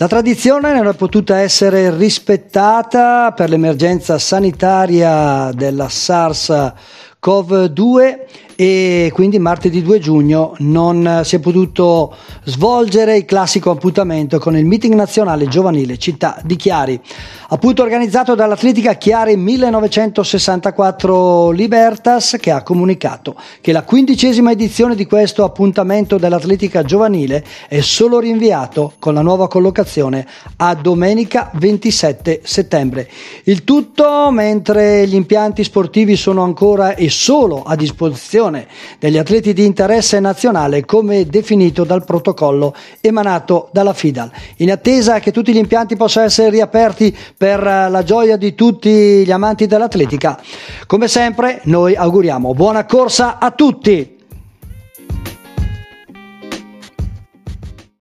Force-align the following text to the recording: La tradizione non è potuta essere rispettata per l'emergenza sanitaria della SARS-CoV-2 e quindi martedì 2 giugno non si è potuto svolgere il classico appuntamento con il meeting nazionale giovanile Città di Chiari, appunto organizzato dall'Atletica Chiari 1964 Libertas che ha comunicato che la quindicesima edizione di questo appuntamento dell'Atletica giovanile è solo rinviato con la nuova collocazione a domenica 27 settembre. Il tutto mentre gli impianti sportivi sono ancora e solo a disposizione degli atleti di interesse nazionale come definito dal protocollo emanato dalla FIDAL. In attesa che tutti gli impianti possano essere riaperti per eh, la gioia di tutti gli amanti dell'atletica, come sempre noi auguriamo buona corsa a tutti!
La 0.00 0.06
tradizione 0.06 0.72
non 0.72 0.86
è 0.86 0.94
potuta 0.94 1.38
essere 1.38 1.92
rispettata 1.92 3.32
per 3.32 3.48
l'emergenza 3.48 4.16
sanitaria 4.16 5.50
della 5.52 5.88
SARS-CoV-2 7.20 8.46
e 8.60 9.12
quindi 9.14 9.38
martedì 9.38 9.82
2 9.82 10.00
giugno 10.00 10.52
non 10.58 11.20
si 11.22 11.36
è 11.36 11.38
potuto 11.38 12.12
svolgere 12.42 13.16
il 13.16 13.24
classico 13.24 13.70
appuntamento 13.70 14.40
con 14.40 14.56
il 14.56 14.66
meeting 14.66 14.94
nazionale 14.94 15.46
giovanile 15.46 15.96
Città 15.96 16.40
di 16.42 16.56
Chiari, 16.56 17.00
appunto 17.50 17.84
organizzato 17.84 18.34
dall'Atletica 18.34 18.94
Chiari 18.94 19.36
1964 19.36 21.50
Libertas 21.50 22.36
che 22.40 22.50
ha 22.50 22.64
comunicato 22.64 23.36
che 23.60 23.70
la 23.70 23.84
quindicesima 23.84 24.50
edizione 24.50 24.96
di 24.96 25.06
questo 25.06 25.44
appuntamento 25.44 26.18
dell'Atletica 26.18 26.82
giovanile 26.82 27.44
è 27.68 27.80
solo 27.80 28.18
rinviato 28.18 28.94
con 28.98 29.14
la 29.14 29.22
nuova 29.22 29.46
collocazione 29.46 30.26
a 30.56 30.74
domenica 30.74 31.52
27 31.54 32.40
settembre. 32.42 33.08
Il 33.44 33.62
tutto 33.62 34.32
mentre 34.32 35.06
gli 35.06 35.14
impianti 35.14 35.62
sportivi 35.62 36.16
sono 36.16 36.42
ancora 36.42 36.96
e 36.96 37.07
solo 37.08 37.62
a 37.62 37.74
disposizione 37.76 38.66
degli 38.98 39.18
atleti 39.18 39.52
di 39.52 39.64
interesse 39.64 40.20
nazionale 40.20 40.84
come 40.84 41.26
definito 41.26 41.84
dal 41.84 42.04
protocollo 42.04 42.74
emanato 43.00 43.68
dalla 43.72 43.92
FIDAL. 43.92 44.30
In 44.56 44.70
attesa 44.70 45.20
che 45.20 45.32
tutti 45.32 45.52
gli 45.52 45.56
impianti 45.56 45.96
possano 45.96 46.26
essere 46.26 46.50
riaperti 46.50 47.16
per 47.36 47.64
eh, 47.66 47.88
la 47.88 48.02
gioia 48.02 48.36
di 48.36 48.54
tutti 48.54 49.24
gli 49.24 49.30
amanti 49.30 49.66
dell'atletica, 49.66 50.40
come 50.86 51.08
sempre 51.08 51.60
noi 51.64 51.94
auguriamo 51.94 52.54
buona 52.54 52.84
corsa 52.84 53.38
a 53.38 53.50
tutti! 53.50 54.16